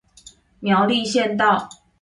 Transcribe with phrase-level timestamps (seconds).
[0.59, 1.69] 苗栗縣道